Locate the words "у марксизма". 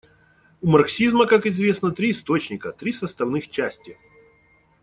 0.63-1.27